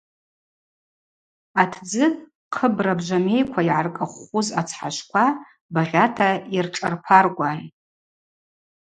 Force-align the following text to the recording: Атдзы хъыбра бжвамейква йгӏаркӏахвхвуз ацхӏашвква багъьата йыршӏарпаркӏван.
Атдзы 1.61 2.05
хъыбра 2.55 2.93
бжвамейква 2.99 3.61
йгӏаркӏахвхвуз 3.67 4.47
ацхӏашвква 4.59 5.25
багъьата 5.73 6.29
йыршӏарпаркӏван. 6.53 7.59